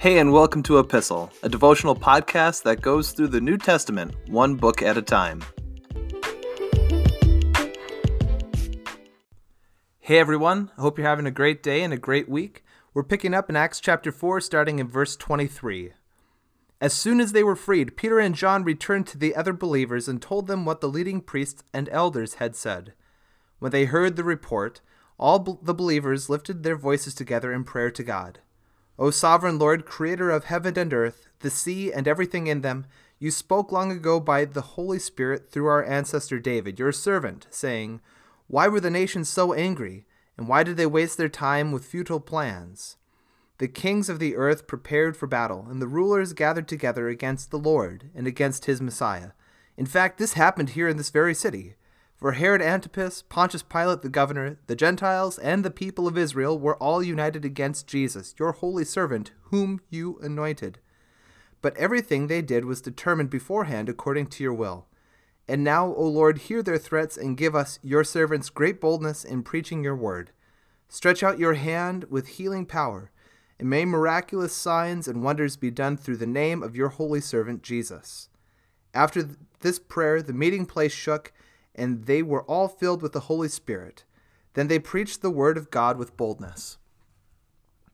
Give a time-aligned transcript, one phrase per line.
[0.00, 4.54] Hey, and welcome to Epistle, a devotional podcast that goes through the New Testament one
[4.54, 5.44] book at a time.
[9.98, 10.70] Hey, everyone.
[10.78, 12.64] I hope you're having a great day and a great week.
[12.94, 15.92] We're picking up in Acts chapter 4, starting in verse 23.
[16.80, 20.22] As soon as they were freed, Peter and John returned to the other believers and
[20.22, 22.94] told them what the leading priests and elders had said.
[23.58, 24.80] When they heard the report,
[25.18, 28.38] all the believers lifted their voices together in prayer to God.
[29.00, 32.84] O sovereign Lord, creator of heaven and earth, the sea and everything in them,
[33.18, 38.02] you spoke long ago by the Holy Spirit through our ancestor David, your servant, saying,
[38.46, 40.04] Why were the nations so angry,
[40.36, 42.98] and why did they waste their time with futile plans?
[43.56, 47.58] The kings of the earth prepared for battle, and the rulers gathered together against the
[47.58, 49.30] Lord and against his Messiah.
[49.78, 51.74] In fact, this happened here in this very city.
[52.20, 56.76] For Herod Antipas, Pontius Pilate the governor, the Gentiles, and the people of Israel were
[56.76, 60.80] all united against Jesus, your holy servant, whom you anointed.
[61.62, 64.86] But everything they did was determined beforehand according to your will.
[65.48, 69.42] And now, O Lord, hear their threats and give us, your servants, great boldness in
[69.42, 70.30] preaching your word.
[70.90, 73.10] Stretch out your hand with healing power
[73.58, 77.62] and may miraculous signs and wonders be done through the name of your holy servant
[77.62, 78.28] Jesus.
[78.92, 79.28] After
[79.60, 81.32] this prayer, the meeting place shook,
[81.80, 84.04] and they were all filled with the Holy Spirit.
[84.52, 86.76] Then they preached the word of God with boldness.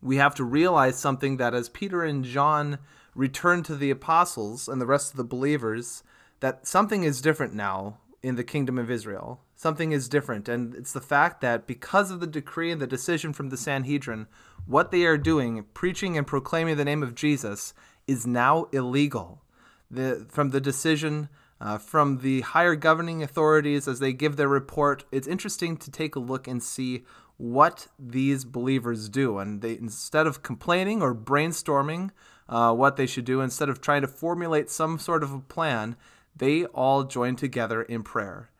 [0.00, 2.78] We have to realize something that as Peter and John
[3.16, 6.04] returned to the apostles and the rest of the believers,
[6.38, 9.40] that something is different now in the kingdom of Israel.
[9.56, 13.32] Something is different, and it's the fact that because of the decree and the decision
[13.32, 14.28] from the Sanhedrin,
[14.64, 17.74] what they are doing, preaching and proclaiming the name of Jesus,
[18.06, 19.42] is now illegal.
[19.90, 21.28] The, from the decision
[21.62, 26.16] uh, from the higher governing authorities as they give their report, it's interesting to take
[26.16, 27.04] a look and see
[27.36, 29.38] what these believers do.
[29.38, 32.10] And they, instead of complaining or brainstorming
[32.48, 35.94] uh, what they should do, instead of trying to formulate some sort of a plan,
[36.34, 38.50] they all join together in prayer.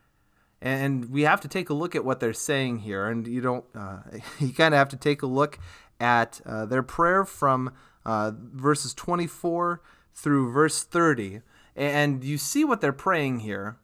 [0.61, 3.07] And we have to take a look at what they're saying here.
[3.07, 3.97] And you don't, uh,
[4.39, 5.59] you kind of have to take a look
[5.99, 7.73] at uh, their prayer from
[8.05, 9.81] uh, verses 24
[10.13, 11.41] through verse 30.
[11.75, 13.77] And you see what they're praying here.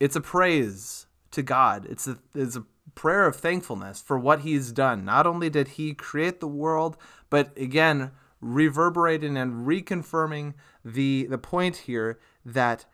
[0.00, 1.86] It's a praise to God.
[1.88, 2.64] It's a, it's a
[2.94, 5.04] prayer of thankfulness for what he's done.
[5.04, 6.96] Not only did he create the world,
[7.30, 10.54] but again, reverberating and reconfirming
[10.84, 12.84] the, the point here that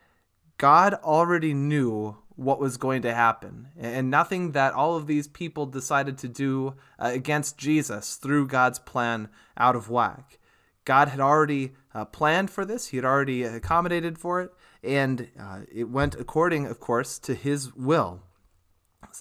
[0.57, 3.67] God already knew what was going to happen.
[3.77, 8.79] And nothing that all of these people decided to do uh, against Jesus threw God's
[8.79, 10.39] plan out of whack.
[10.85, 14.51] God had already uh, planned for this, He had already accommodated for it,
[14.83, 18.21] and uh, it went according, of course, to His will.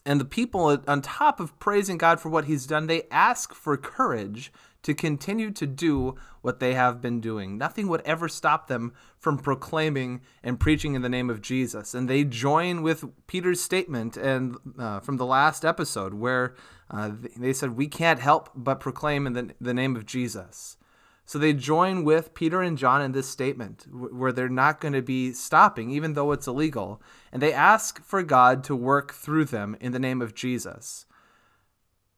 [0.06, 3.76] And the people, on top of praising God for what He's done, they ask for
[3.76, 7.58] courage to continue to do what they have been doing.
[7.58, 11.92] Nothing would ever stop them from proclaiming and preaching in the name of Jesus.
[11.92, 16.54] And they join with Peter's statement and uh, from the last episode where
[16.90, 20.76] uh, they said, "We can't help but proclaim in the, the name of Jesus."
[21.30, 25.00] So they join with Peter and John in this statement where they're not going to
[25.00, 27.00] be stopping, even though it's illegal.
[27.30, 31.06] And they ask for God to work through them in the name of Jesus.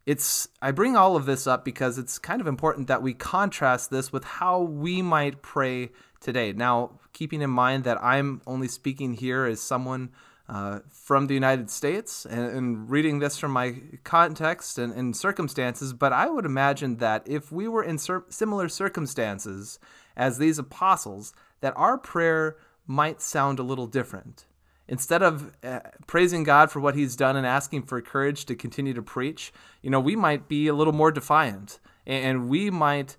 [0.07, 3.91] It's I bring all of this up because it's kind of important that we contrast
[3.91, 6.55] this with how we might pray today.
[6.55, 10.09] Now, keeping in mind that I'm only speaking here as someone
[10.53, 13.75] uh, from the United States and, and, reading this from my
[14.05, 18.69] context and, and, circumstances, but I would imagine that if we were in cir- similar
[18.69, 19.79] circumstances
[20.15, 24.45] as these apostles, that our prayer might sound a little different.
[24.89, 28.93] Instead of uh, praising God for what He's done and asking for courage to continue
[28.93, 33.17] to preach, you know, we might be a little more defiant and, and we might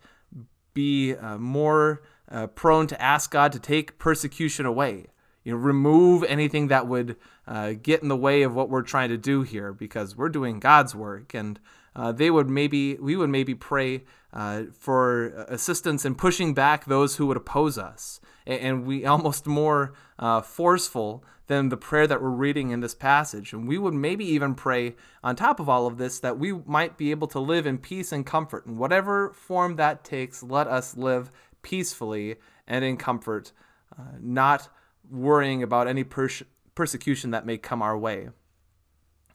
[0.76, 5.08] be uh, more uh, prone to ask God to take persecution away
[5.44, 7.18] you know, remove anything that would
[7.48, 10.60] uh, get in the way of what we're trying to do here because we're doing
[10.60, 11.34] God's work.
[11.34, 11.60] And
[11.96, 17.18] uh, they would maybe, we would maybe pray uh, for assistance in pushing back those
[17.18, 18.20] who would oppose us.
[18.46, 22.96] And, and we almost more uh, forceful than the prayer that we're reading in this
[22.96, 23.52] passage.
[23.52, 26.98] And we would maybe even pray on top of all of this that we might
[26.98, 28.66] be able to live in peace and comfort.
[28.66, 31.32] In whatever form that takes, let us live
[31.62, 33.52] peacefully and in comfort,
[33.98, 34.70] uh, not
[35.10, 36.44] worrying about any pers-
[36.76, 38.30] persecution that may come our way.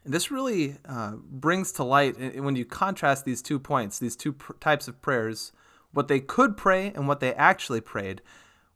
[0.04, 4.32] And this really uh, brings to light, when you contrast these two points, these two
[4.32, 5.52] pr- types of prayers,
[5.92, 8.22] what they could pray and what they actually prayed,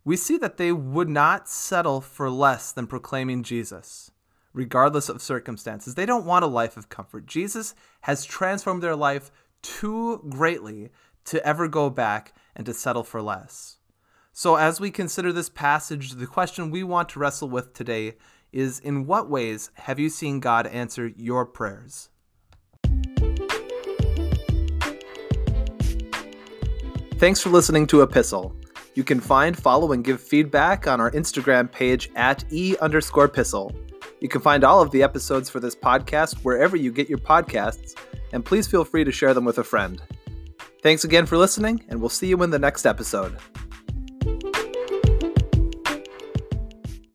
[0.05, 4.11] we see that they would not settle for less than proclaiming Jesus,
[4.53, 5.95] regardless of circumstances.
[5.95, 7.27] They don't want a life of comfort.
[7.27, 9.31] Jesus has transformed their life
[9.63, 10.91] too greatly
[11.27, 13.79] to ever go back and to settle for less.
[14.35, 18.15] So, as we consider this passage, the question we want to wrestle with today
[18.51, 22.09] is In what ways have you seen God answer your prayers?
[27.19, 28.57] Thanks for listening to Epistle.
[28.95, 33.71] You can find, follow, and give feedback on our Instagram page at e underscore epistle.
[34.21, 37.95] You can find all of the episodes for this podcast wherever you get your podcasts,
[38.33, 40.01] and please feel free to share them with a friend.
[40.83, 43.37] Thanks again for listening, and we'll see you in the next episode.